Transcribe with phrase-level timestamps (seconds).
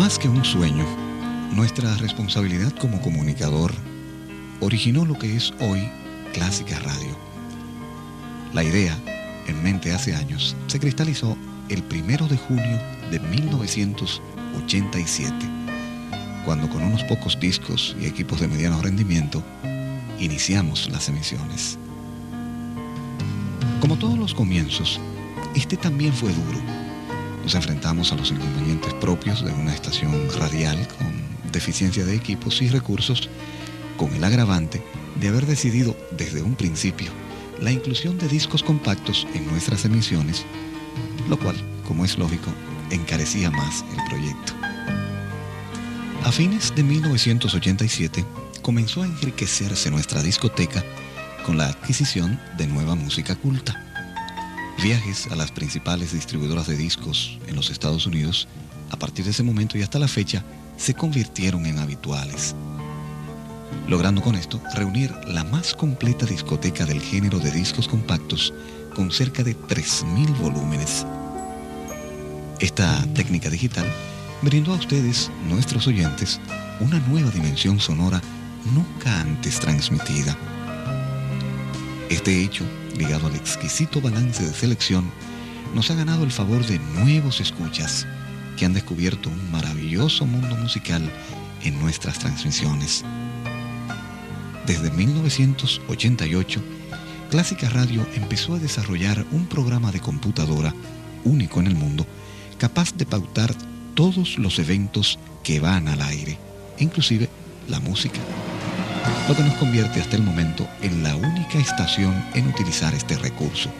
[0.00, 0.86] Más que un sueño,
[1.52, 3.70] nuestra responsabilidad como comunicador
[4.60, 5.86] originó lo que es hoy
[6.32, 7.14] Clásica Radio.
[8.54, 8.96] La idea,
[9.46, 11.36] en mente hace años, se cristalizó
[11.68, 15.34] el primero de junio de 1987,
[16.46, 19.42] cuando con unos pocos discos y equipos de mediano rendimiento
[20.18, 21.78] iniciamos las emisiones.
[23.82, 24.98] Como todos los comienzos,
[25.54, 26.89] este también fue duro.
[27.42, 31.12] Nos enfrentamos a los inconvenientes propios de una estación radial con
[31.52, 33.28] deficiencia de equipos y recursos,
[33.96, 34.82] con el agravante
[35.20, 37.10] de haber decidido desde un principio
[37.60, 40.44] la inclusión de discos compactos en nuestras emisiones,
[41.28, 42.50] lo cual, como es lógico,
[42.90, 44.54] encarecía más el proyecto.
[46.24, 48.24] A fines de 1987
[48.62, 50.84] comenzó a enriquecerse nuestra discoteca
[51.44, 53.89] con la adquisición de nueva música culta.
[54.82, 58.48] Viajes a las principales distribuidoras de discos en los Estados Unidos,
[58.90, 60.42] a partir de ese momento y hasta la fecha,
[60.78, 62.54] se convirtieron en habituales,
[63.88, 68.54] logrando con esto reunir la más completa discoteca del género de discos compactos
[68.94, 71.04] con cerca de 3.000 volúmenes.
[72.58, 73.86] Esta técnica digital
[74.40, 76.40] brindó a ustedes, nuestros oyentes,
[76.80, 78.22] una nueva dimensión sonora
[78.74, 80.38] nunca antes transmitida.
[82.08, 82.64] Este hecho,
[82.96, 85.10] ligado al exquisito balance de selección,
[85.74, 88.06] nos ha ganado el favor de nuevos escuchas
[88.56, 91.10] que han descubierto un maravilloso mundo musical
[91.62, 93.04] en nuestras transmisiones.
[94.66, 96.62] Desde 1988,
[97.30, 100.74] Clásica Radio empezó a desarrollar un programa de computadora
[101.24, 102.06] único en el mundo,
[102.58, 103.54] capaz de pautar
[103.94, 106.38] todos los eventos que van al aire,
[106.78, 107.28] inclusive
[107.68, 108.20] la música
[109.28, 113.70] lo que nos convierte hasta el momento en la única estación en utilizar este recurso.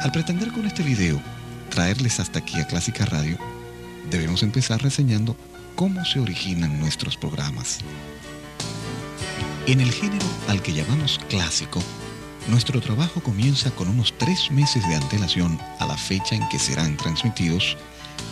[0.00, 1.20] Al pretender con este video
[1.68, 3.36] traerles hasta aquí a Clásica Radio,
[4.10, 5.36] debemos empezar reseñando
[5.74, 7.80] cómo se originan nuestros programas.
[9.66, 11.82] En el género al que llamamos clásico,
[12.48, 16.96] nuestro trabajo comienza con unos tres meses de antelación a la fecha en que serán
[16.96, 17.76] transmitidos,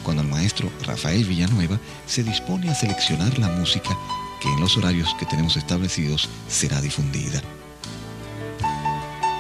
[0.05, 3.97] cuando el maestro Rafael Villanueva se dispone a seleccionar la música
[4.45, 7.41] que en los horarios que tenemos establecidos será difundida.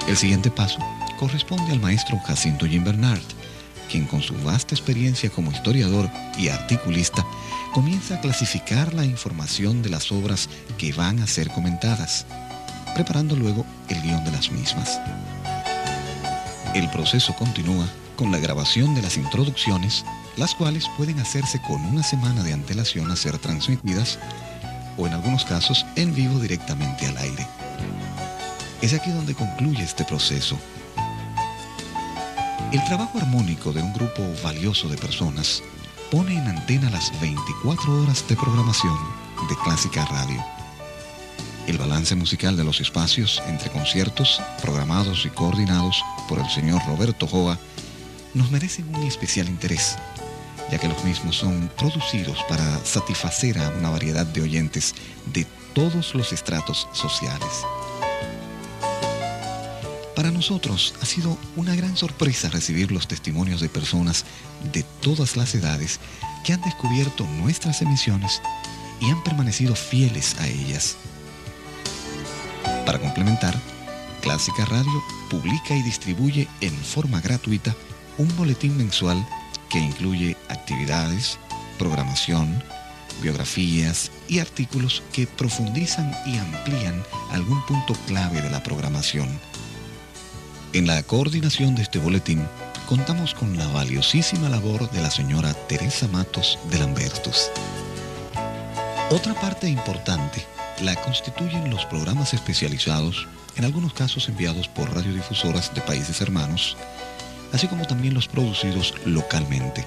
[0.09, 0.79] El siguiente paso
[1.19, 3.21] corresponde al maestro Jacinto Jim Bernard,
[3.91, 7.23] quien con su vasta experiencia como historiador y articulista
[7.75, 10.49] comienza a clasificar la información de las obras
[10.79, 12.25] que van a ser comentadas,
[12.95, 14.99] preparando luego el guion de las mismas.
[16.75, 17.87] El proceso continúa
[18.17, 20.03] con la grabación de las introducciones,
[20.39, 24.19] las cuales pueden hacerse con una semana de antelación a ser transmitidas
[24.97, 27.47] o en algunos casos en vivo directamente al aire.
[28.83, 30.59] Es aquí donde concluye este proceso.
[32.73, 35.63] El trabajo armónico de un grupo valioso de personas
[36.11, 38.97] pone en antena las 24 horas de programación
[39.49, 40.45] de Clásica Radio.
[41.67, 47.27] El balance musical de los espacios entre conciertos programados y coordinados por el señor Roberto
[47.27, 47.59] Joa
[48.35, 49.97] nos merecen un especial interés
[50.71, 54.95] ya que los mismos son producidos para satisfacer a una variedad de oyentes
[55.33, 57.65] de todos los estratos sociales.
[60.15, 64.25] Para nosotros ha sido una gran sorpresa recibir los testimonios de personas
[64.73, 65.99] de todas las edades
[66.45, 68.41] que han descubierto nuestras emisiones
[69.01, 70.97] y han permanecido fieles a ellas.
[72.87, 73.59] Para complementar,
[74.23, 77.75] Clásica Radio publica y distribuye en forma gratuita
[78.17, 79.27] un boletín mensual
[79.75, 81.37] que incluye actividades,
[81.81, 82.63] programación,
[83.21, 87.03] biografías y artículos que profundizan y amplían
[87.33, 89.29] algún punto clave de la programación.
[90.75, 92.47] En la coordinación de este boletín
[92.89, 97.51] contamos con la valiosísima labor de la señora Teresa Matos de Lambertus.
[99.11, 100.47] Otra parte importante
[100.83, 103.27] la constituyen los programas especializados,
[103.57, 106.77] en algunos casos enviados por radiodifusoras de países hermanos,
[107.53, 109.85] así como también los producidos localmente,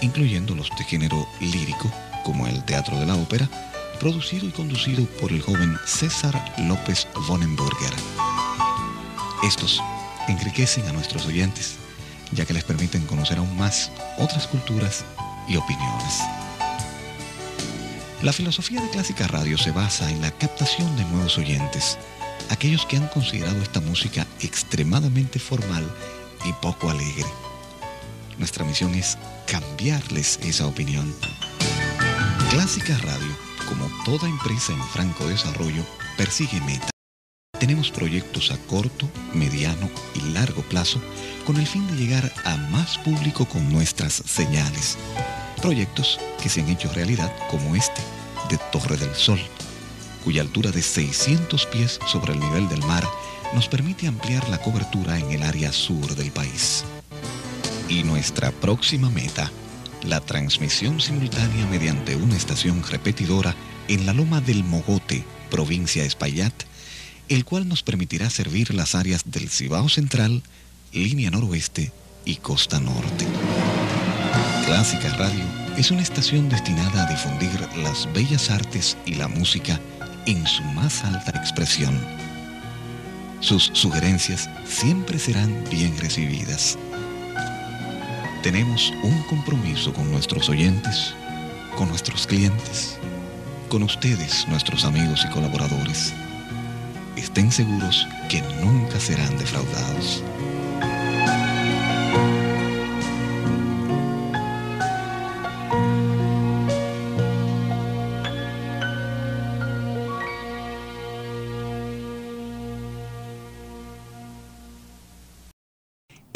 [0.00, 1.90] incluyendo los de género lírico,
[2.24, 3.48] como el Teatro de la Ópera,
[4.00, 7.92] producido y conducido por el joven César López Vonenburger.
[9.42, 9.80] Estos
[10.28, 11.76] enriquecen a nuestros oyentes,
[12.32, 15.04] ya que les permiten conocer aún más otras culturas
[15.48, 16.20] y opiniones.
[18.22, 21.98] La filosofía de Clásica Radio se basa en la captación de nuevos oyentes,
[22.48, 25.88] aquellos que han considerado esta música extremadamente formal
[26.46, 27.26] y poco alegre.
[28.38, 31.14] Nuestra misión es cambiarles esa opinión.
[32.50, 33.36] Clásica Radio,
[33.68, 35.84] como toda empresa en franco desarrollo,
[36.16, 36.90] persigue metas.
[37.58, 41.00] Tenemos proyectos a corto, mediano y largo plazo
[41.46, 44.98] con el fin de llegar a más público con nuestras señales.
[45.62, 48.02] Proyectos que se han hecho realidad como este,
[48.50, 49.40] de Torre del Sol,
[50.22, 53.04] cuya altura de 600 pies sobre el nivel del mar
[53.54, 56.84] nos permite ampliar la cobertura en el área sur del país.
[57.88, 59.50] Y nuestra próxima meta,
[60.02, 63.54] la transmisión simultánea mediante una estación repetidora
[63.88, 66.54] en la loma del Mogote, provincia Espaillat,
[67.28, 70.42] el cual nos permitirá servir las áreas del Cibao Central,
[70.92, 71.92] línea noroeste
[72.24, 73.26] y costa norte.
[74.66, 75.44] Clásica Radio
[75.76, 79.80] es una estación destinada a difundir las bellas artes y la música
[80.26, 82.25] en su más alta expresión.
[83.40, 86.78] Sus sugerencias siempre serán bien recibidas.
[88.42, 91.14] Tenemos un compromiso con nuestros oyentes,
[91.76, 92.98] con nuestros clientes,
[93.68, 96.14] con ustedes, nuestros amigos y colaboradores.
[97.16, 100.22] Estén seguros que nunca serán defraudados.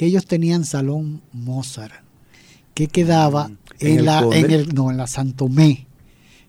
[0.00, 1.92] Que ellos tenían salón Mozart,
[2.72, 3.56] que quedaba mm.
[3.80, 5.86] en, la, en el, no, en la Santomé,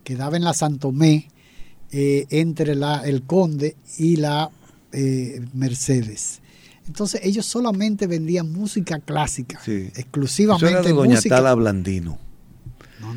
[0.05, 1.27] quedaba en la Santomé
[1.91, 4.49] eh, entre la, el Conde y la
[4.93, 6.39] eh, Mercedes.
[6.87, 12.19] Entonces ellos solamente vendían música clásica, exclusivamente Eso era de Doña Tala Blandino.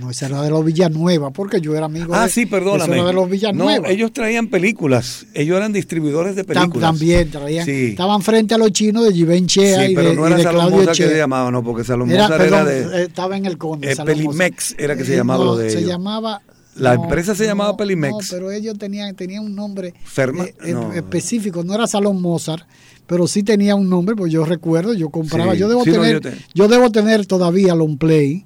[0.05, 3.03] No, esa era de los Villanueva, porque yo era amigo ah, sí, perdóname.
[3.03, 3.87] de los Villanueva.
[3.87, 6.91] No, ellos traían películas, ellos eran distribuidores de películas.
[6.91, 10.89] También traían, estaban frente a los chinos de Givenchy sí, pero no era Salón Claudio
[10.89, 12.83] que se llamaba, no, porque Salón era, era de...
[12.83, 13.93] Eh, estaba en el Conde.
[13.93, 15.91] Eh, Pelimex era que se llamaba lo de Se ellos.
[15.91, 16.43] llamaba...
[16.77, 18.13] La empresa se llamaba Pelimex.
[18.13, 22.67] No, pero ellos tenían, tenían un nombre eh, específico, no era Salón Mozart,
[23.07, 26.69] pero sí tenía un nombre, pues yo recuerdo, yo compraba, yo debo tener, yo, yo,
[26.69, 28.45] debo tener todavía Long Play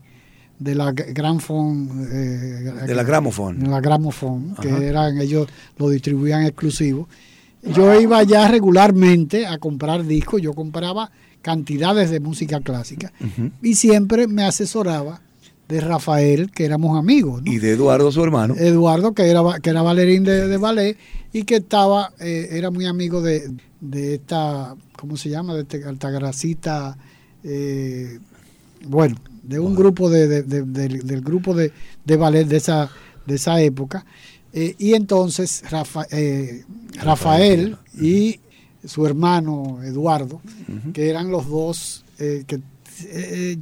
[0.58, 3.68] de la Gramphone eh, de la Gramophone.
[3.68, 7.08] la Gramophone que eran ellos lo distribuían exclusivo.
[7.62, 11.10] Yo iba ya regularmente a comprar discos yo compraba
[11.42, 13.12] cantidades de música clásica
[13.62, 15.20] y siempre me asesoraba
[15.68, 18.54] de Rafael que éramos amigos y de Eduardo su hermano.
[18.56, 20.96] Eduardo que era que era bailarín de, ballet
[21.32, 23.50] y que estaba eh, era muy amigo de,
[23.80, 26.96] de esta cómo se llama de esta Altagracita
[27.44, 28.18] eh,
[28.86, 29.16] bueno
[29.48, 31.72] de un grupo de, del grupo de,
[32.18, 32.90] ballet de esa,
[33.26, 34.04] de esa época.
[34.52, 35.62] Eh, y entonces
[36.10, 36.64] eh,
[37.02, 38.40] Rafael y
[38.84, 40.42] su hermano Eduardo,
[40.92, 42.60] que eran los dos eh, que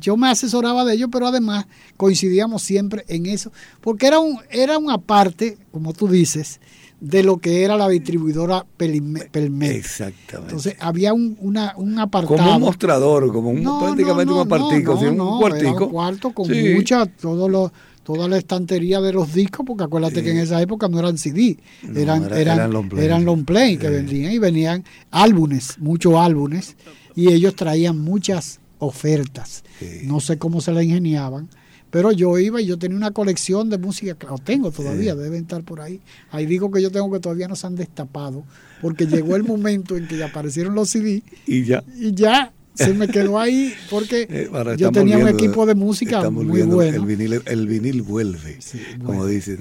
[0.00, 1.66] yo me asesoraba de ellos, pero además
[1.96, 6.58] coincidíamos siempre en eso, porque era un era una parte, como tú dices,
[7.00, 9.30] de lo que era la distribuidora Pelmet.
[9.62, 10.52] Exactamente.
[10.52, 12.36] Entonces había un, una, un apartado.
[12.36, 15.86] Como un mostrador, como un, prácticamente un apartico, un cuartico.
[15.86, 17.72] un cuarto con mucha, todo
[18.06, 21.58] toda la estantería de los discos, porque acuérdate que en esa época no eran CD,
[21.92, 26.76] eran, eran, eran, long play, que vendían y venían álbumes, muchos álbumes,
[27.16, 29.64] y ellos traían muchas ofertas.
[30.04, 31.48] No sé cómo se la ingeniaban
[31.96, 35.62] pero yo iba y yo tenía una colección de música, lo tengo todavía, deben estar
[35.62, 36.02] por ahí.
[36.30, 38.44] Ahí digo que yo tengo que todavía no se han destapado,
[38.82, 41.82] porque llegó el momento en que ya aparecieron los CD y ya.
[41.98, 46.44] Y ya se me quedó ahí porque eh, yo tenía un equipo de música muy
[46.64, 46.82] bueno.
[46.82, 48.58] El vinil, el vinil vuelve,
[49.02, 49.58] como dicen.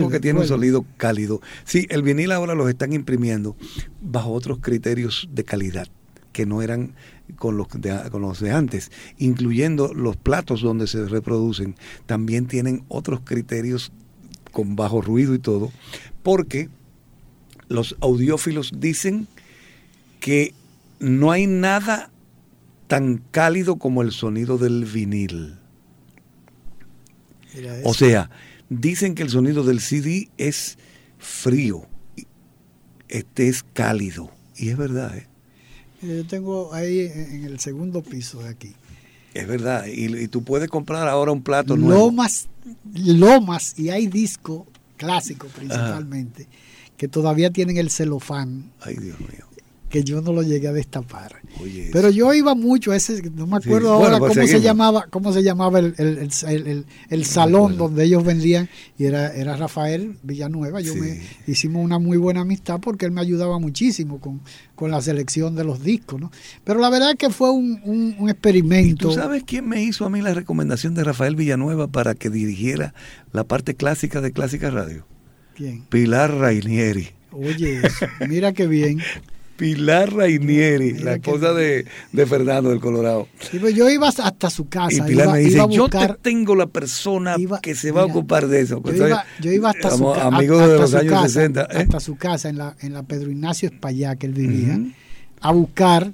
[0.00, 1.40] porque tiene un sonido cálido.
[1.64, 3.56] Sí, el vinil ahora los están imprimiendo
[4.00, 5.88] bajo otros criterios de calidad
[6.32, 6.94] que no eran
[7.42, 11.74] con los, de, con los de antes, incluyendo los platos donde se reproducen,
[12.06, 13.90] también tienen otros criterios
[14.52, 15.72] con bajo ruido y todo,
[16.22, 16.68] porque
[17.66, 19.26] los audiófilos dicen
[20.20, 20.54] que
[21.00, 22.12] no hay nada
[22.86, 25.56] tan cálido como el sonido del vinil.
[27.82, 28.30] O sea,
[28.68, 30.78] dicen que el sonido del CD es
[31.18, 31.88] frío,
[33.08, 34.30] este es cálido.
[34.54, 35.31] Y es verdad, ¿eh?
[36.02, 38.74] Yo tengo ahí en el segundo piso de aquí.
[39.34, 42.06] Es verdad, y, tú puedes comprar ahora un plato nuevo.
[42.06, 42.48] Lomas,
[42.94, 44.66] Lomas, y hay disco
[44.96, 46.48] clásico principalmente,
[46.96, 48.72] que todavía tienen el celofán.
[48.80, 49.51] Ay, Dios mío
[49.92, 51.36] que yo no lo llegué a destapar.
[51.92, 55.32] Pero yo iba mucho a ese, no me acuerdo ahora pues cómo se llamaba, cómo
[55.34, 60.80] se llamaba el, salón donde ellos vendían, y era, era Rafael Villanueva.
[60.80, 64.40] Yo me hicimos una muy buena amistad porque él me ayudaba muchísimo con,
[64.90, 66.32] la selección de los discos, ¿no?
[66.64, 69.10] Pero la verdad es que fue un, experimento.
[69.10, 72.92] ¿Tú sabes quién me hizo a mí la recomendación de Rafael Villanueva para que dirigiera
[73.30, 75.06] la parte clásica de Clásica Radio?
[75.54, 75.82] ¿Quién?
[75.82, 77.10] Pilar Rainieri.
[77.30, 77.82] Oye,
[78.28, 78.98] mira qué bien.
[79.56, 81.86] Pilar Rainieri, la esposa de,
[82.26, 83.28] Fernando del Colorado.
[83.60, 84.96] Pues yo iba hasta su casa.
[84.96, 88.60] Y Pilar me dice, yo te tengo la persona que se va a ocupar de
[88.60, 88.82] eso.
[89.40, 90.26] yo, iba, hasta su casa.
[90.26, 91.62] Amigos de los años 60.
[91.62, 91.66] ¿eh?
[91.70, 94.78] Hasta su casa, en la, en la Pedro Ignacio Espaillá, que él vivía,
[95.40, 96.12] a buscar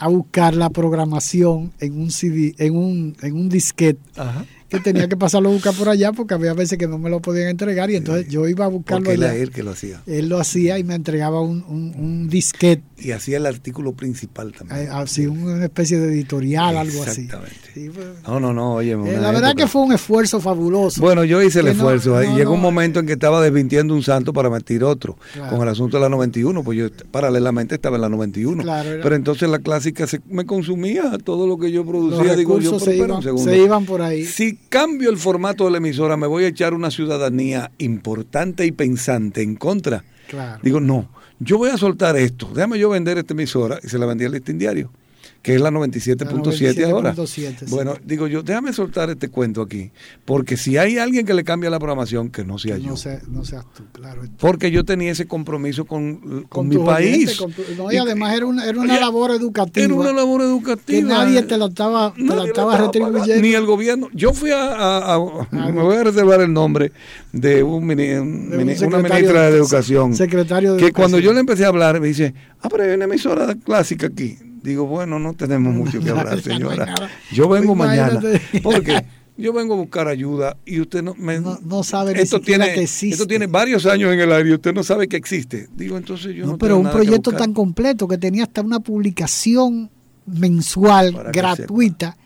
[0.00, 3.98] a buscar la programación en un CD, en un, en un disquete.
[4.16, 7.08] Ajá que tenía que pasarlo a buscar por allá porque había veces que no me
[7.08, 10.02] lo podían entregar y entonces yo iba a buscarlo porque era él que lo hacía.
[10.06, 12.82] Él lo hacía y me entregaba un, un, disquete.
[12.98, 14.90] Y hacía el artículo principal también.
[14.90, 17.22] Así, una especie de editorial, algo así.
[17.22, 17.90] Exactamente.
[17.94, 18.92] Pues, no, no, no, oye.
[18.92, 21.00] Eh, la verdad que fue un esfuerzo fabuloso.
[21.00, 22.20] Bueno, yo hice el esfuerzo.
[22.20, 25.16] Llegó un momento en que estaba desvintiendo un santo para mentir otro,
[25.48, 28.64] con el asunto de la 91, pues yo paralelamente estaba en la 91.
[29.02, 32.34] Pero entonces la clásica se, me consumía todo lo que yo producía.
[32.36, 34.24] Digo, yo, se, iban, se iban por ahí.
[34.24, 38.72] Sí, cambio el formato de la emisora, me voy a echar una ciudadanía importante y
[38.72, 40.04] pensante en contra.
[40.62, 44.06] Digo, no, yo voy a soltar esto, déjame yo vender esta emisora y se la
[44.06, 44.90] vendí al listín diario
[45.42, 47.14] que es la 97.7 ahora.
[47.68, 49.90] Bueno, digo yo, déjame soltar este cuento aquí,
[50.24, 52.90] porque si hay alguien que le cambia la programación, que no sea yo.
[52.90, 54.22] No, seas tú, claro.
[54.38, 57.40] Porque yo tenía ese compromiso con, con, mi país.
[57.76, 59.86] no, y además era una, era una labor educativa.
[59.86, 60.98] Era una labor educativa.
[60.98, 63.42] Que nadie te la estaba, te la estaba retribuyendo.
[63.42, 64.08] Ni el gobierno.
[64.12, 65.18] Yo fui a,
[65.52, 66.92] me voy a reservar el nombre
[67.32, 70.14] de, un, una ministra de, Educación.
[70.14, 73.04] Secretario de Que cuando yo le empecé a hablar, me dice, ah, pero hay una
[73.04, 77.10] emisora clásica aquí Digo, bueno, no tenemos mucho que hablar, señora.
[77.32, 78.20] Yo vengo mañana.
[78.62, 79.02] Porque
[79.38, 83.14] yo vengo a buscar ayuda y usted no me, no, sabe esto tiene, que existe.
[83.14, 85.68] Esto tiene varios años en el aire y usted no sabe que existe.
[85.74, 89.90] Digo, entonces yo no, pero un proyecto tan completo que tenía hasta una publicación
[90.26, 92.16] mensual gratuita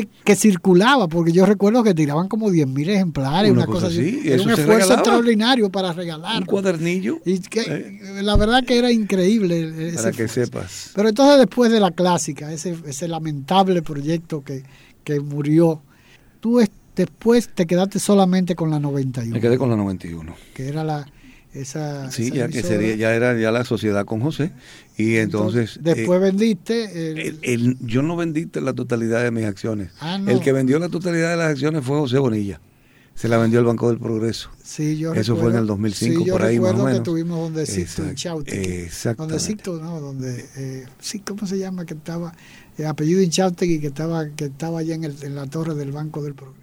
[0.00, 4.22] que, circulaba, porque yo recuerdo que tiraban como 10.000 ejemplares, una, cosa, así.
[4.24, 6.40] Era un esfuerzo extraordinario para regalar.
[6.40, 7.18] Un cuadernillo.
[7.24, 8.22] Y que, eh.
[8.22, 9.92] la verdad que era increíble.
[9.96, 10.92] para que sepas.
[10.94, 14.62] Pero entonces después de la clásica, ese, ese lamentable proyecto que,
[15.04, 15.82] que murió,
[16.40, 16.60] tú
[16.96, 19.34] después te quedaste solamente con la 91.
[19.34, 20.34] Me quedé con la 91.
[20.54, 21.06] Que era la
[21.54, 24.52] esa sí ya que sería ya era ya la sociedad con José.
[24.96, 29.90] Y entonces, después eh, vendiste el, yo no vendiste la totalidad de mis acciones.
[30.00, 32.60] Ah, el que vendió la totalidad de las acciones fue José Bonilla.
[33.14, 34.50] Se la vendió el Banco del Progreso.
[34.62, 37.00] Sí yo eso fue en el 2005 por ahí más o menos.
[37.00, 37.66] que tuvimos donde
[38.56, 42.34] Exacto, donde no donde eh, sí cómo se llama que estaba
[42.78, 46.22] el apellido Inchautegui que estaba que estaba allá en, el, en la torre del Banco
[46.22, 46.61] del Progreso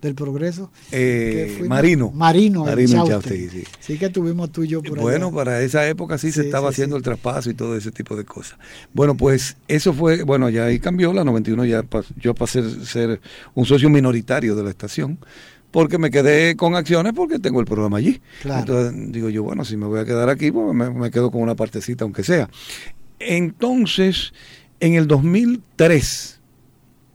[0.00, 0.70] del Progreso.
[0.92, 2.10] Eh, Marino.
[2.12, 3.48] Marino, Marino sí.
[3.80, 3.98] sí.
[3.98, 7.02] que tuvimos tú y yo por Bueno, para esa época sí, se estaba haciendo el
[7.02, 8.58] traspaso y todo ese tipo de cosas.
[8.92, 11.84] Bueno, pues eso fue, bueno, ya ahí cambió, la 91 ya
[12.16, 13.20] yo pasé a ser
[13.54, 15.18] un socio minoritario de la estación
[15.70, 18.20] porque me quedé con acciones porque tengo el programa allí.
[18.44, 21.42] Entonces digo yo, bueno, si me voy a quedar aquí, pues me, me, quedo con
[21.42, 22.48] una partecita, aunque sea.
[23.18, 24.32] Entonces,
[24.78, 26.40] en el 2003,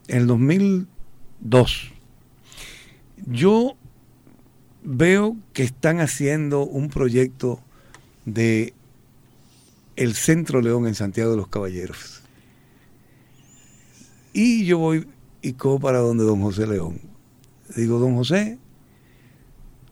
[0.09, 1.92] en el 2002,
[3.25, 3.75] yo
[4.83, 7.59] veo que están haciendo un proyecto
[8.25, 8.73] de
[9.95, 12.21] el Centro León en Santiago de los Caballeros.
[14.33, 15.07] Y yo voy
[15.41, 16.99] y cojo para donde don José León.
[17.75, 18.57] Digo, don José,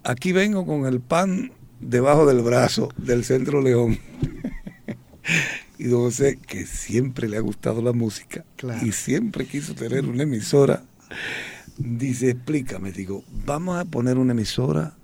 [0.04, 4.00] aquí vengo con el pan debajo del brazo del Centro León.
[5.78, 8.44] y don José, que siempre le ha gustado la música
[8.84, 10.84] y siempre quiso tener una emisora
[11.78, 14.96] Dice, explícame, digo, vamos a poner una emisora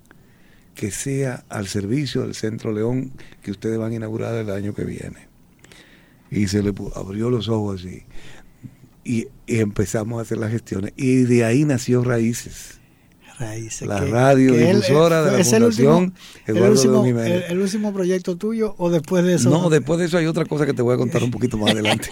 [0.78, 4.84] que sea al servicio del Centro León que ustedes van a inaugurar el año que
[4.84, 5.28] viene.
[6.30, 8.04] Y se le abrió los ojos así.
[9.04, 10.94] Y, empezamos a hacer las gestiones.
[10.96, 12.80] Y de ahí nació Raíces.
[13.40, 13.88] Raíces.
[13.88, 16.14] La radio difusora de la Fundación
[16.48, 19.50] el último, el, último proyecto tuyo o después de eso?
[19.50, 21.72] No, después de eso hay otra cosa que te voy a contar un poquito más
[21.74, 22.10] adelante.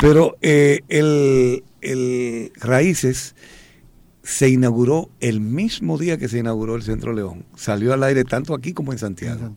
[0.00, 3.34] Pero eh, el, el Raíces
[4.28, 7.46] se inauguró el mismo día que se inauguró el Centro León.
[7.56, 9.54] Salió al aire tanto aquí como en Santiago.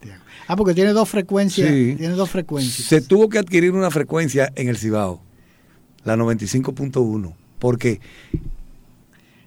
[0.47, 1.69] Ah, porque tiene dos frecuencias.
[1.69, 2.87] Tiene dos frecuencias.
[2.87, 5.21] Se tuvo que adquirir una frecuencia en el Cibao,
[6.05, 7.99] la 95.1, porque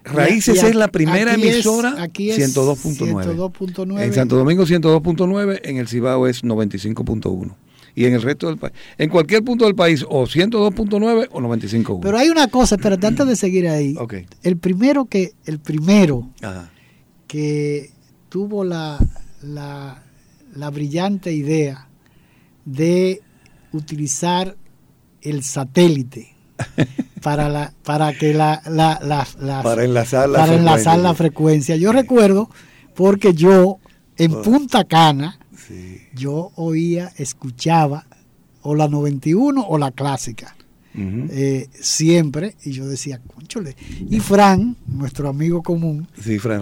[0.03, 4.03] Raíces es la primera emisora 102.9.
[4.03, 7.55] En Santo Domingo 102.9, en el Cibao es 95.1
[7.95, 8.73] y en el resto del país.
[8.97, 11.99] En cualquier punto del país, o 102.9 o 95.1.
[12.01, 13.95] Pero hay una cosa, pero antes de seguir ahí,
[14.43, 16.29] el primero que, el primero
[17.27, 17.91] que
[18.29, 18.99] tuvo la,
[19.41, 20.03] la,
[20.53, 21.87] la brillante idea
[22.65, 23.21] de
[23.71, 24.55] utilizar
[25.21, 26.35] el satélite
[27.21, 30.55] para la para que la, la, la, para enlazar la para frecuencia.
[30.73, 32.49] enlazar la frecuencia yo recuerdo
[32.95, 33.79] porque yo
[34.17, 34.41] en oh.
[34.41, 35.39] Punta Cana
[36.13, 38.05] yo oía, escuchaba
[38.61, 40.55] o la 91 o la clásica.
[40.97, 43.75] Eh, siempre, y yo decía, conchole.
[44.09, 46.61] Y Fran, nuestro amigo común, sí, Fran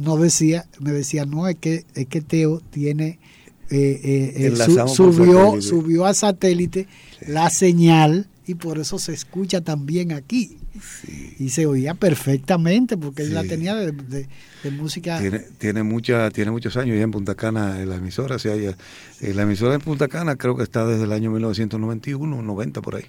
[0.00, 3.18] no, decía, me decía, no, es que, es que Teo tiene,
[3.70, 6.86] eh, eh, subió, subió a satélite
[7.26, 10.58] la señal y por eso se escucha también aquí.
[11.38, 14.28] Y se oía perfectamente porque él la tenía de,
[14.70, 15.18] música.
[15.18, 18.36] Tiene, tiene, mucha, tiene muchos años ya en Punta Cana en la emisora.
[18.36, 22.82] O sea, la emisora en Punta Cana creo que está desde el año 1991, 90
[22.82, 23.04] por ahí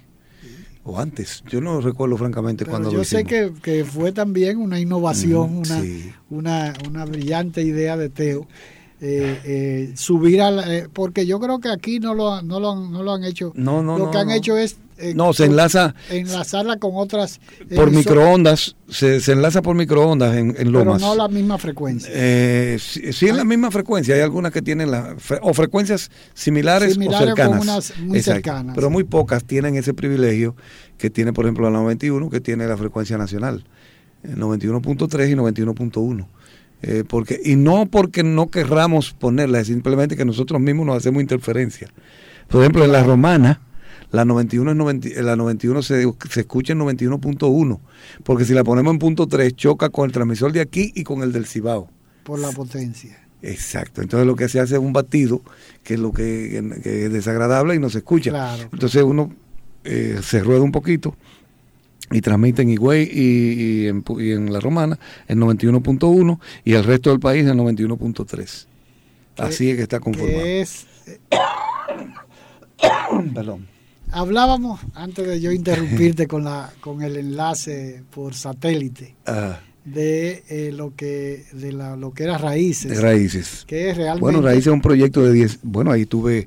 [0.84, 1.42] o antes.
[1.48, 5.82] Yo no recuerdo francamente cuando yo sé que, que, fue también una innovación, una,
[6.30, 8.46] una, una, brillante idea de Teo.
[9.00, 13.02] Eh, eh, subir a eh, porque yo creo que aquí no lo, no lo, no
[13.02, 13.52] lo han hecho.
[13.54, 15.94] No, no, lo que han hecho es eh, no, se enlaza.
[16.08, 17.40] Enlazarla con otras.
[17.74, 21.02] Por microondas, se, se, enlaza por microondas en, en Lomas.
[21.02, 22.10] Pero no la misma frecuencia.
[22.12, 24.14] Eh, sí, es la misma frecuencia.
[24.14, 27.92] Hay algunas que tienen la, o frecuencias similares, o cercanas.
[27.98, 28.74] muy cercanas.
[28.76, 30.54] Pero muy pocas tienen ese privilegio
[30.96, 33.64] que tiene, por ejemplo, la 91, que tiene la frecuencia nacional.
[34.22, 36.26] 91.3 eh, y 91.1.
[36.82, 41.22] Eh, porque, y no porque no querramos ponerla, es simplemente que nosotros mismos nos hacemos
[41.22, 41.88] interferencia.
[42.48, 43.60] Por ejemplo, en la romana
[44.10, 47.80] la 91, es la 91 se, se escucha en 91.1,
[48.22, 51.22] porque si la ponemos en punto 3 choca con el transmisor de aquí y con
[51.22, 51.90] el del Cibao.
[52.22, 53.18] Por la potencia.
[53.42, 55.42] Exacto, entonces lo que se hace es un batido,
[55.82, 58.56] que es lo que, es desagradable y no se escucha.
[58.72, 59.34] Entonces uno
[59.84, 61.16] eh, se rueda un poquito
[62.10, 67.46] y transmite en Higüey y, en, La Romana en 91.1 y el resto del país
[67.46, 68.66] en 91.3.
[69.38, 70.44] Así es que está conformado.
[70.44, 70.86] es...
[73.34, 73.74] Perdón
[74.14, 79.58] Hablábamos, antes de yo interrumpirte con, la, con el enlace por satélite, ah.
[79.84, 82.92] de eh, lo que de la, lo que era Raíces.
[82.92, 83.64] De Raíces.
[83.66, 84.20] Que es realmente...
[84.20, 86.46] Bueno, Raíces es un proyecto de 10, bueno, ahí tuve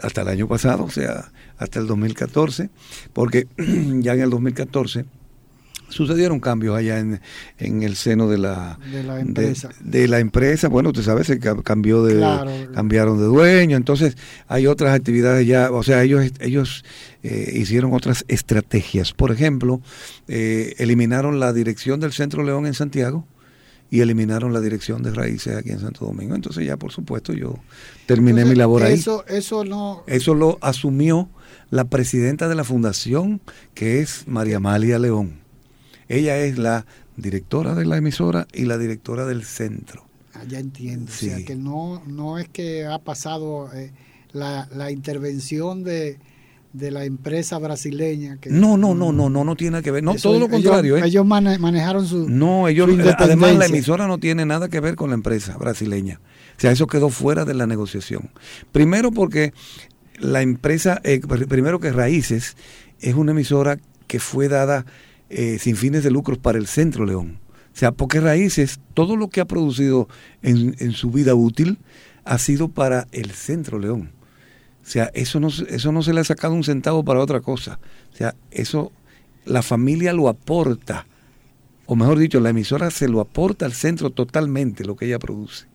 [0.00, 1.30] hasta el año pasado, o sea,
[1.64, 2.70] hasta el 2014,
[3.12, 5.04] porque ya en el 2014
[5.88, 7.20] sucedieron cambios allá en,
[7.58, 9.70] en el seno de la, de la empresa.
[9.80, 12.20] De, la empresa, bueno, usted sabe, se cambió de,
[12.74, 14.16] cambiaron de dueño, entonces
[14.48, 16.84] hay otras actividades ya, o sea, ellos, ellos
[17.22, 19.12] eh, hicieron otras estrategias.
[19.12, 19.80] Por ejemplo,
[20.28, 23.26] eh, eliminaron la dirección del Centro León en Santiago
[23.94, 26.34] y eliminaron la dirección de raíces aquí en Santo Domingo.
[26.34, 27.60] Entonces ya, por supuesto, yo
[28.06, 28.94] terminé mi labor ahí.
[29.28, 30.02] Eso no...
[30.08, 31.28] Eso lo asumió
[31.70, 33.40] la presidenta de la fundación,
[33.72, 35.38] que es María Amalia León.
[36.08, 40.04] Ella es la directora de la emisora y la directora del centro.
[40.34, 41.12] Ah, ya entiendo.
[41.12, 43.92] O sea, que no, no es que ha pasado eh,
[44.32, 46.18] la, la, intervención de,
[46.74, 48.36] de la empresa brasileña.
[48.38, 50.02] Que, no, no, no, no, no, no tiene que ver.
[50.02, 50.96] No, todo lo contrario.
[50.96, 51.58] Ellos, ¿eh?
[51.58, 52.28] manejaron su.
[52.28, 52.90] No, ellos.
[53.16, 56.20] además, la emisora no tiene nada que ver con la empresa brasileña.
[56.58, 58.30] O sea, eso quedó fuera de la negociación.
[58.72, 59.54] Primero porque
[60.18, 62.56] la empresa, eh, primero que Raíces
[63.00, 64.84] es una emisora que fue dada
[65.30, 67.38] eh, sin fines de lucros para el Centro León.
[67.72, 70.08] O sea, porque Raíces, todo lo que ha producido
[70.42, 71.78] en, en su vida útil
[72.24, 74.10] ha sido para el Centro León.
[74.84, 77.78] O sea, eso no, eso no se le ha sacado un centavo para otra cosa.
[78.12, 78.92] O sea, eso
[79.46, 81.06] la familia lo aporta,
[81.86, 85.66] o mejor dicho, la emisora se lo aporta al centro totalmente, lo que ella produce.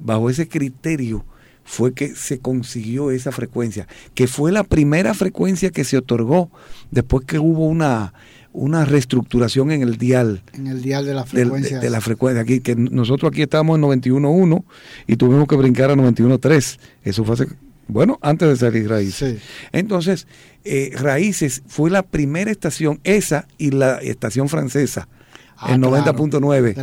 [0.00, 1.24] Bajo ese criterio
[1.62, 6.50] fue que se consiguió esa frecuencia, que fue la primera frecuencia que se otorgó
[6.90, 8.14] después que hubo una,
[8.52, 10.42] una reestructuración en el dial.
[10.54, 11.80] En el dial de la frecuencia.
[11.80, 12.42] De, la frecuencia.
[12.42, 14.64] Aquí, que nosotros aquí estábamos en 91.1
[15.06, 16.78] y tuvimos que brincar a 91.3.
[17.04, 17.46] Eso fue hace,
[17.90, 19.40] bueno, antes de salir Raíces.
[19.72, 20.26] Entonces,
[20.64, 25.08] eh, Raíces fue la primera estación, esa y la estación francesa.
[25.56, 26.74] Ah, en 90.9,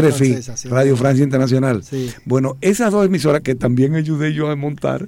[0.00, 1.84] RFI, Radio Francia Internacional.
[2.24, 5.06] Bueno, esas dos emisoras que también ayudé yo a montar,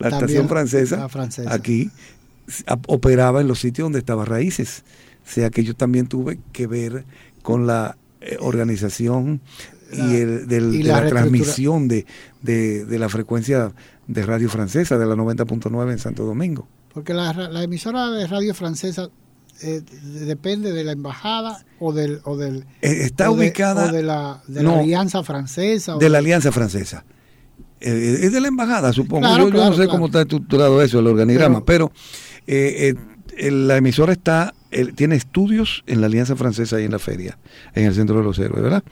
[0.00, 1.92] la estación francesa, francesa, aquí,
[2.88, 4.82] operaba en los sitios donde estaba Raíces
[5.24, 7.04] sea que yo también tuve que ver
[7.42, 9.40] con la eh, organización
[9.94, 12.06] y, el, de la, transmisión de,
[12.42, 13.72] de, la frecuencia
[14.06, 16.68] de radio francesa de la 90.9 en Santo Domingo.
[16.92, 19.08] Porque la, emisora de radio francesa
[19.62, 19.82] eh,
[20.26, 24.80] depende de la embajada o del o del eh, está ubicada de, la, de la
[24.80, 27.04] alianza francesa de la alianza francesa.
[27.80, 29.26] Es de la embajada supongo.
[29.36, 31.92] Yo, no sé cómo está estructurado eso el organigrama pero,
[33.38, 34.54] la emisora está
[34.96, 37.38] tiene estudios en la Alianza Francesa y en la feria,
[37.74, 38.82] en el Centro de los Héroes, ¿verdad?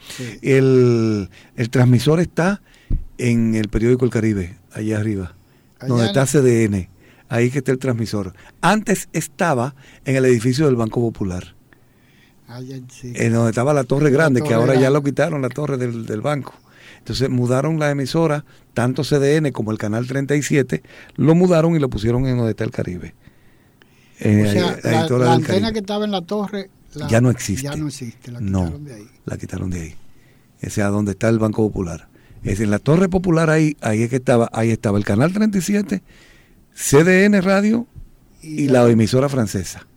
[0.41, 1.29] El,
[1.69, 2.61] transmisor está
[3.17, 5.35] en el periódico El Caribe, allá arriba,
[5.85, 6.89] donde está CDN.
[7.29, 8.33] Ahí que está el transmisor.
[8.61, 9.75] Antes estaba
[10.05, 11.55] en el edificio del Banco Popular.
[13.03, 16.53] En donde estaba la torre grande, que ahora ya lo quitaron, la torre del, banco.
[16.99, 20.83] Entonces mudaron la emisora, tanto CDN como el Canal 37,
[21.15, 23.15] lo mudaron y lo pusieron en donde está el Caribe.
[24.19, 26.69] O sea, la, la antena que estaba en la torre
[27.09, 27.63] ya no existe.
[27.63, 29.09] Ya no existe, la quitaron de ahí.
[29.25, 29.95] La quitaron de ahí.
[30.65, 32.07] O sea, donde está el Banco Popular.
[32.43, 36.03] Es en la Torre Popular ahí, ahí es que estaba, ahí estaba el Canal 37,
[36.73, 37.87] CDN Radio
[38.41, 39.87] y, la, emisora francesa.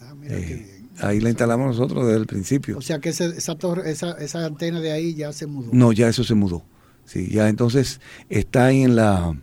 [0.00, 2.78] Ah, eh, ahí la instalamos nosotros desde el principio.
[2.78, 5.68] O sea que esa, torre, esa, esa antena de ahí ya se mudó.
[5.72, 6.64] No, ya eso se mudó.
[7.04, 9.36] Sí, ya entonces está ahí en la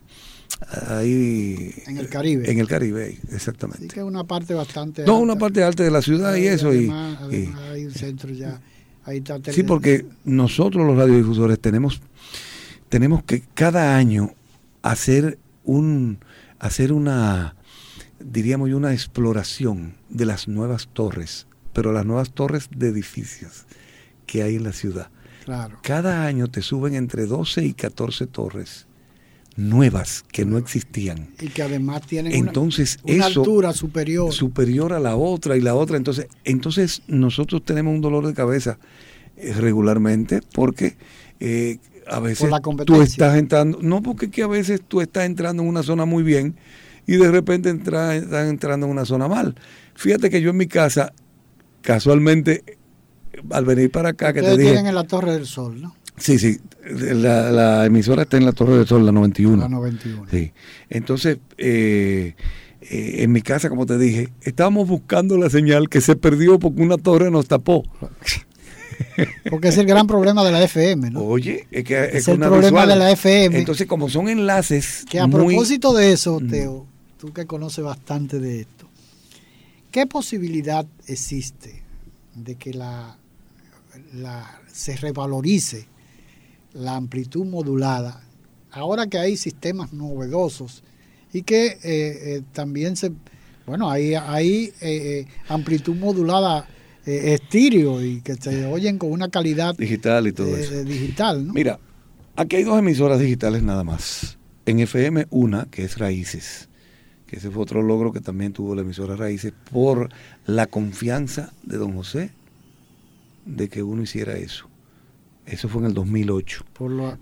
[0.88, 2.50] ahí en el Caribe.
[2.50, 3.82] en el Caribe exactamente.
[3.82, 6.74] Sí que es una parte bastante no una parte alta de la ciudad y eso
[6.74, 8.60] y, hay un centro ya
[9.04, 12.00] ahí está sí porque nosotros los radiodifusores tenemos
[12.88, 14.32] tenemos que cada año
[14.82, 16.18] hacer un
[16.58, 17.56] hacer una
[18.18, 23.66] diríamos una exploración de las nuevas torres pero las nuevas torres de edificios
[24.26, 25.10] que hay en la ciudad.
[25.44, 25.78] Claro.
[25.82, 28.88] cada año te suben entre 12 y 14 torres
[29.56, 31.28] nuevas que no existían.
[31.40, 34.32] Y que además tienen entonces, una, altura superior.
[34.32, 35.96] Superior a la otra y la otra.
[35.96, 38.78] Entonces, entonces nosotros tenemos un dolor de cabeza
[39.36, 40.96] eh, regularmente porque
[41.40, 42.50] eh, a veces
[42.84, 46.22] tú estás entrando, no porque que a veces tú estás entrando en una zona muy
[46.22, 46.56] bien
[47.06, 49.54] y de repente entras, estás entrando en una zona mal.
[49.94, 51.12] Fíjate que yo en mi casa,
[51.80, 52.62] casualmente,
[53.50, 54.78] al venir para acá, que te dije...
[54.78, 55.96] en la Torre del Sol, ¿no?
[56.18, 56.58] Sí, sí.
[56.90, 59.56] La, emisora está en la Torre del Sol, la 91.
[59.56, 60.26] La 91.
[60.30, 60.52] Sí.
[60.88, 62.34] Entonces, eh,
[62.80, 66.82] eh, en mi casa, como te dije, estábamos buscando la señal que se perdió porque
[66.82, 67.84] una torre nos tapó.
[69.50, 71.20] Porque es el gran problema de la FM, ¿no?
[71.20, 73.58] Oye, es que es, el problema de la FM.
[73.58, 75.04] Entonces, como son enlaces.
[75.08, 76.48] Que a propósito de eso, mm.
[76.48, 76.86] Teo,
[77.18, 78.88] tú que conoces bastante de esto,
[79.90, 81.82] ¿qué posibilidad existe
[82.34, 83.18] de que la,
[84.14, 85.88] la se revalorice
[86.76, 88.22] la amplitud modulada,
[88.70, 90.82] ahora que hay sistemas novedosos
[91.32, 93.12] y que eh, eh, también se,
[93.66, 96.68] bueno, hay, hay eh, amplitud modulada
[97.04, 100.82] estéreo y que se oyen con una calidad digital y todo eso.
[100.82, 101.78] Digital, Mira,
[102.34, 104.38] aquí hay dos emisoras digitales nada más.
[104.66, 106.68] En FM una, que es Raíces,
[107.28, 110.08] que ese fue otro logro que también tuvo la emisora Raíces por
[110.46, 112.32] la confianza de don José
[113.44, 114.68] de que uno hiciera eso.
[115.46, 116.64] Eso fue en el 2008.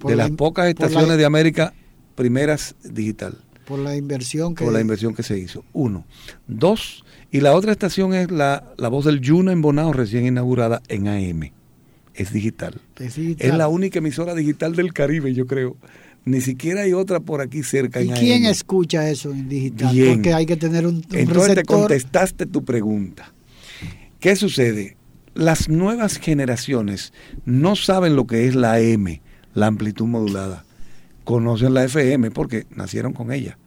[0.06, 1.74] de las pocas estaciones de América
[2.14, 3.38] primeras digital.
[3.66, 4.64] Por la inversión que...
[4.64, 5.64] Por la inversión que se hizo.
[5.72, 6.04] Uno.
[6.46, 7.04] Dos.
[7.30, 11.08] Y la otra estación es la, la voz del Yuna en Bonao, recién inaugurada en
[11.08, 11.50] AM.
[12.14, 12.80] Es digital.
[12.98, 13.50] es digital.
[13.50, 15.76] Es la única emisora digital del Caribe, yo creo.
[16.24, 18.00] Ni siquiera hay otra por aquí cerca.
[18.00, 19.94] ¿Y quién escucha eso en digital?
[20.14, 23.32] Porque hay que tener un, un Entonces te contestaste tu pregunta.
[24.20, 24.96] ¿Qué sucede?
[25.35, 27.12] Las nuevas generaciones
[27.44, 29.20] no saben lo que es la M,
[29.55, 30.64] la amplitud modulada.
[31.25, 33.59] Conocen la FM porque nacieron con ella.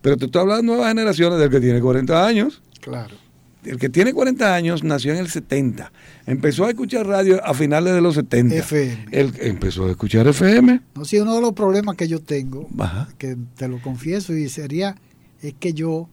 [0.00, 2.62] Pero te estoy hablando de nuevas generaciones del que tiene 40 años.
[2.80, 3.16] Claro.
[3.64, 5.92] El que tiene 40 años nació en el 70.
[6.26, 8.56] Empezó a escuchar radio a finales de los 70.
[8.56, 9.06] FM.
[9.10, 10.80] Él empezó a escuchar FM.
[10.94, 12.68] No, sí, uno de los problemas que yo tengo,
[13.18, 14.96] que te lo confieso, y sería,
[15.42, 16.08] es que yo,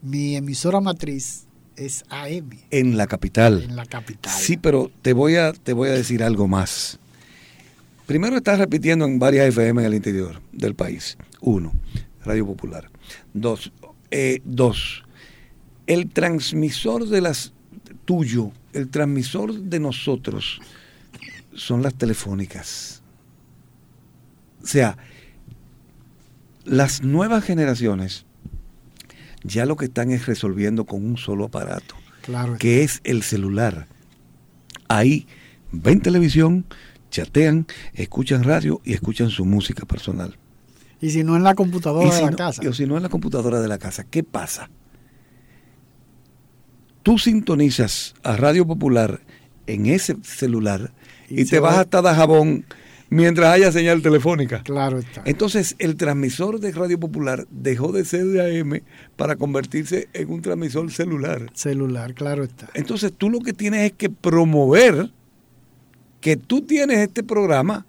[0.00, 1.47] mi emisora matriz,
[1.78, 2.50] es AM.
[2.70, 3.62] En la capital.
[3.62, 4.32] En la capital.
[4.32, 6.98] Sí, pero te voy a, te voy a decir algo más.
[8.06, 11.16] Primero estás repitiendo en varias FM en el interior del país.
[11.40, 11.72] Uno,
[12.24, 12.90] Radio Popular.
[13.32, 13.72] Dos,
[14.10, 15.04] eh, dos
[15.88, 17.52] el transmisor de las
[18.04, 20.60] tuyo, el transmisor de nosotros
[21.54, 23.02] son las telefónicas.
[24.62, 24.98] O sea,
[26.64, 28.26] las nuevas generaciones
[29.42, 31.94] ya lo que están es resolviendo con un solo aparato,
[32.58, 33.86] que es el celular.
[34.88, 35.26] Ahí
[35.70, 36.64] ven televisión,
[37.10, 40.36] chatean, escuchan radio y escuchan su música personal.
[41.00, 42.62] Y si no en la computadora de la casa.
[42.68, 44.70] O si no en la computadora de la casa, ¿qué pasa?
[47.02, 49.20] Tú sintonizas a Radio Popular
[49.66, 50.92] en ese celular
[51.28, 52.64] y, te vas hasta Dajabón
[53.10, 54.62] mientras haya señal telefónica.
[54.62, 55.22] Claro está.
[55.24, 58.82] Entonces, el transmisor de Radio Popular dejó de ser de AM
[59.16, 61.50] para convertirse en un transmisor celular.
[61.54, 62.68] Celular, claro está.
[62.74, 65.10] Entonces, tú lo que tienes es que promover
[66.20, 67.86] que tú tienes este programa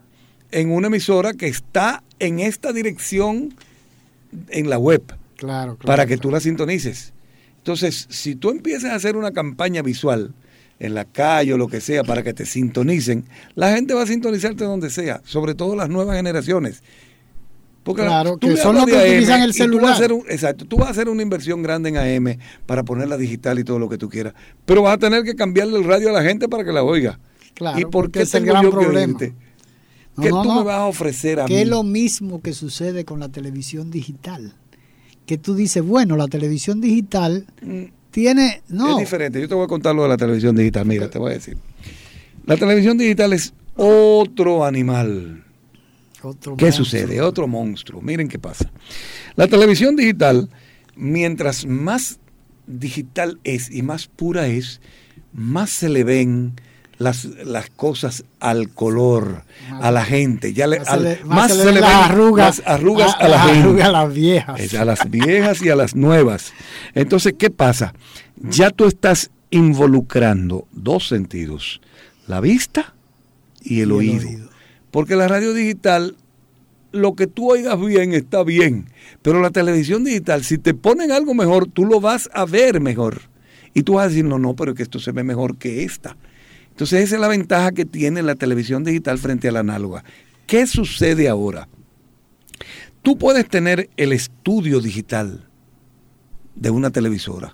[0.52, 3.54] en una emisora que está en esta dirección
[4.50, 5.02] en la web.
[5.36, 6.22] Claro, claro Para que claro.
[6.22, 7.14] tú la sintonices.
[7.58, 10.34] Entonces, si tú empiezas a hacer una campaña visual,
[10.80, 14.08] en la calle o lo que sea para que te sintonicen, la gente va a
[14.08, 16.82] sintonizarte donde sea, sobre todo las nuevas generaciones.
[17.84, 20.02] Porque claro, que son los que utilizan el celular.
[20.28, 23.80] exacto, tú vas a hacer una inversión grande en AM para ponerla digital y todo
[23.80, 24.34] lo que tú quieras,
[24.66, 27.20] pero vas a tener que cambiarle el radio a la gente para que la oiga.
[27.54, 29.18] Claro, ¿Y por qué es el gran problema?
[29.20, 31.50] ¿Qué tú me vas a ofrecer a mí?
[31.50, 34.54] Que es lo mismo que sucede con la televisión digital.
[35.26, 37.86] Que tú dices, bueno, la televisión digital mm.
[38.12, 38.62] Tiene...
[38.68, 38.92] No.
[38.92, 39.40] Es diferente.
[39.40, 40.86] Yo te voy a contar lo de la televisión digital.
[40.86, 41.58] Mira, te voy a decir.
[42.46, 45.44] La televisión digital es otro animal.
[46.58, 47.22] ¿Qué sucede?
[47.22, 48.02] Otro monstruo.
[48.02, 48.70] Miren qué pasa.
[49.36, 50.50] La televisión digital,
[50.96, 52.20] mientras más
[52.68, 54.82] digital es y más pura es,
[55.32, 56.54] más se le ven
[57.00, 60.54] las, las cosas al color, a la gente.
[60.54, 60.80] Ya le,
[61.26, 63.82] más, se, le, ven las arrugas, arrugas a, la gente.
[63.82, 64.74] A las viejas.
[64.74, 66.54] A las viejas y a las nuevas.
[66.94, 67.94] Entonces, ¿qué pasa?
[68.36, 71.82] Ya tú estás involucrando dos sentidos,
[72.28, 72.94] la vista
[73.64, 74.28] y el, oído.
[74.92, 76.18] Porque la radio digital,
[76.92, 78.88] lo que tú oigas bien está bien,
[79.22, 83.22] pero la televisión digital, si te ponen algo mejor, tú lo vas a ver mejor.
[83.74, 86.18] Y tú vas a decir, no, no, pero que esto se ve mejor que esta.
[86.80, 90.06] Entonces esa es la ventaja que tiene la televisión digital frente a la análoga.
[90.48, 91.68] ¿Qué sucede ahora?
[93.02, 95.46] Tú puedes tener el estudio digital
[96.56, 97.54] de una televisora.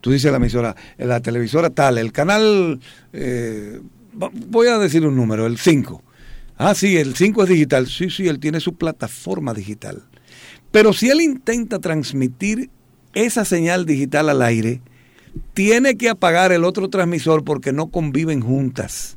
[0.00, 2.80] Tú dices la emisora, la televisora tal, el canal,
[3.12, 3.82] eh,
[4.14, 6.02] voy a decir un número, el 5.
[6.56, 7.88] Ah, sí, el 5 es digital.
[7.88, 10.02] Sí, sí, él tiene su plataforma digital.
[10.70, 12.70] Pero si él intenta transmitir
[13.12, 14.80] esa señal digital al aire,
[15.54, 19.16] tiene que apagar el otro transmisor porque no conviven juntas.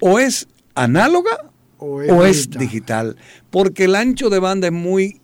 [0.00, 3.16] O es análoga o es, digital.
[3.50, 5.20] Porque el ancho de banda es muy...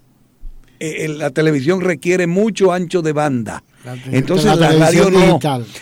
[0.80, 3.64] Eh, la televisión requiere mucho ancho de banda.
[4.12, 5.38] Entonces la, radio no.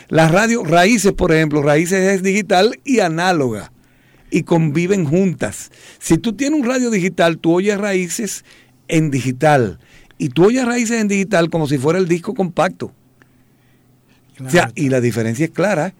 [0.09, 3.73] La radio, raíces, por ejemplo, raíces es digital y análoga.
[4.31, 5.71] Y conviven juntas.
[5.99, 8.45] Si tú tienes un radio digital, tú oyes raíces
[8.89, 9.79] en digital.
[10.19, 12.93] Y tú oyes raíces en digital como si fuera el disco compacto.
[14.45, 15.95] O sea, y la diferencia es clara.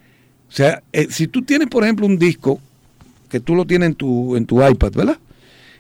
[0.49, 2.61] O sea, eh, si tú tienes, por ejemplo, un disco
[3.29, 5.19] que tú lo tienes en tu, en tu iPad, ¿verdad?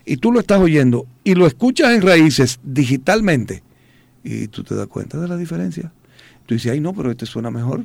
[0.04, 3.62] Y tú lo estás oyendo y lo escuchas en raíces digitalmente
[4.22, 5.92] y tú te das cuenta de la diferencia.
[6.46, 7.84] Tú dices, ay, no, pero este suena mejor.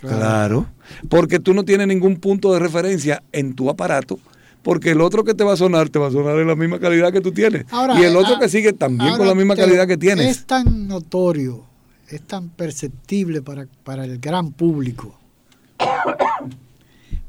[0.00, 0.66] Claro.
[1.08, 4.18] porque tú no tienes ningún punto de referencia en tu aparato,
[4.64, 6.80] porque el otro que te va a sonar te va a sonar en la misma
[6.80, 7.66] calidad que tú tienes.
[7.96, 10.26] y el otro que sigue también con la misma calidad que tienes.
[10.26, 11.64] Es tan notorio
[12.12, 15.18] es tan perceptible para, para el gran público,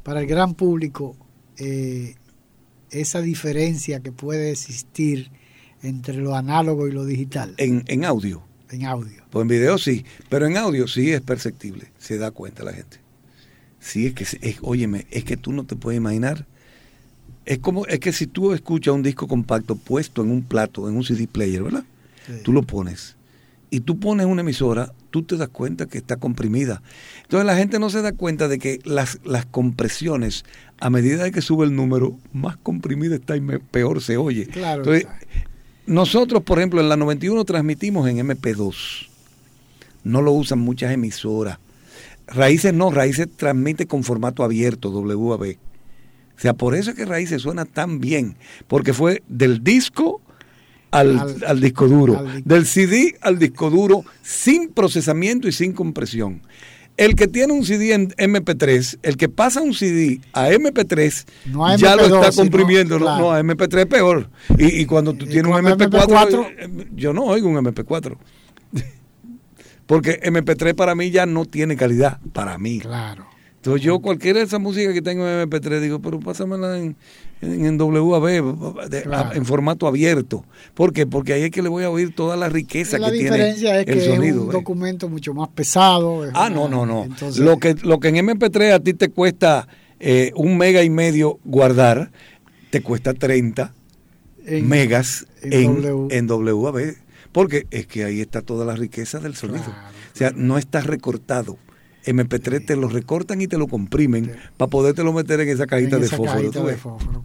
[0.02, 1.16] para el gran público,
[1.56, 2.16] eh,
[2.90, 5.30] esa diferencia que puede existir
[5.82, 7.54] entre lo análogo y lo digital.
[7.56, 8.42] En, audio.
[8.70, 9.22] En audio.
[9.30, 12.98] Pues en video sí, pero en audio sí es perceptible, se da cuenta la gente.
[13.80, 16.46] Sí, es que, es, óyeme, es que tú no te puedes imaginar.
[17.46, 20.96] Es como, es que si tú escuchas un disco compacto puesto en un plato, en
[20.96, 21.84] un CD player, ¿verdad?
[22.42, 23.16] Tú lo pones
[23.74, 26.80] y tú pones una emisora, tú te das cuenta que está comprimida.
[27.22, 30.44] Entonces la gente no se da cuenta de que las, las compresiones,
[30.78, 34.46] a medida de que sube el número, más comprimida está y peor se oye.
[34.46, 34.84] Claro.
[34.84, 35.08] Entonces,
[35.86, 39.08] nosotros, por ejemplo, en la 91 transmitimos en MP2.
[40.04, 41.58] No lo usan muchas emisoras.
[42.28, 45.56] Raíces no, Raíces transmite con formato abierto, WAV.
[46.36, 48.36] O sea, por eso es que Raíces suena tan bien,
[48.68, 50.20] porque fue del disco
[50.94, 56.42] al, disco duro, del CD al disco duro sin procesamiento y sin compresión.
[56.96, 61.26] El que tiene un CD en MP3, el que pasa un CD a MP3,
[61.76, 64.30] ya lo está comprimiendo, no, a MP3 peor.
[64.58, 68.16] Y, cuando tú tienes un MP4, eh, yo no oigo un MP4.
[69.86, 72.78] Porque MP3 para mí ya no tiene calidad, para mí.
[72.78, 73.33] Claro.
[73.64, 76.96] Entonces yo cualquiera de esa música que tengo en MP3 digo, pero pásamela en,
[77.40, 78.28] en, WAV,
[79.32, 80.44] en formato abierto.
[80.74, 81.06] ¿Por qué?
[81.06, 83.80] Porque ahí es que le voy a oír toda la riqueza que tiene La diferencia
[83.80, 86.30] es que es un documento mucho más pesado.
[86.34, 87.06] Ah, no, no, no.
[87.38, 89.66] lo, que, lo que en MP3 a ti te cuesta
[89.98, 92.10] eh, un mega y medio guardar,
[92.68, 93.72] te cuesta 30
[94.44, 96.96] megas en, en, WAV.
[97.32, 99.64] Porque es que ahí está toda la riqueza del sonido.
[99.64, 101.56] o sea, no está recortado.
[102.06, 106.08] MP3 te lo recortan y te lo comprimen para podértelo meter en esa cajita de
[106.08, 106.50] fósforo.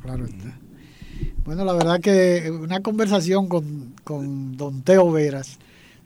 [0.02, 0.26] claro
[1.46, 5.60] Bueno, la verdad que una conversación con, con don Teo Veras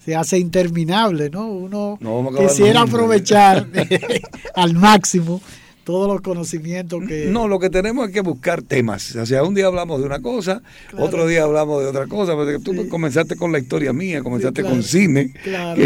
[0.04, 1.48] se hace interminable, ¿no?
[1.48, 1.98] Uno
[2.38, 3.68] quisiera aprovechar
[4.56, 5.42] al máximo
[5.84, 7.28] todos los conocimientos que...
[7.28, 9.16] No, lo que tenemos es que buscar temas.
[9.16, 10.62] O sea, un día hablamos de una cosa,
[10.98, 14.82] otro día hablamos de otra cosa, porque tú comenzaste con la historia mía, comenzaste con
[14.84, 15.82] cine, claro,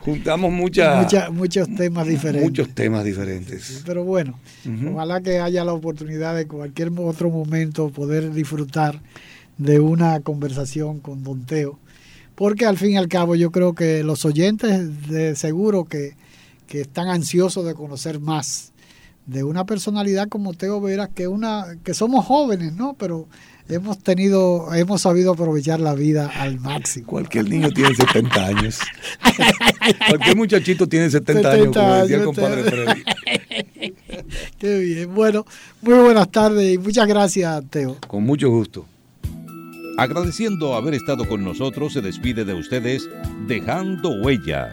[0.00, 1.12] juntamos muchas...
[1.32, 2.42] muchos temas diferentes.
[2.42, 3.82] Muchos temas diferentes.
[3.84, 4.38] pero bueno,
[4.92, 9.00] ojalá que haya la oportunidad de cualquier otro momento poder disfrutar
[9.58, 11.78] de una conversación con Don Teo,
[12.34, 16.14] porque al fin y al cabo yo creo que los oyentes de seguro que,
[16.66, 18.72] que están ansiosos de conocer más
[19.28, 22.96] de una personalidad como Teo Vera, que una que somos jóvenes, ¿no?
[22.98, 23.28] Pero
[23.68, 27.06] hemos tenido, hemos sabido aprovechar la vida al máximo.
[27.06, 28.80] Cualquier niño tiene 70 años.
[30.08, 33.04] Cualquier muchachito tiene 70, años, como decía el compadre Freddy.
[34.58, 35.14] Qué bien.
[35.14, 35.44] Bueno,
[35.82, 37.98] muy buenas tardes y muchas gracias, Teo.
[38.06, 38.86] Con mucho gusto.
[39.98, 43.10] Agradeciendo haber estado con nosotros, se despide de ustedes
[43.46, 44.72] dejando huellas,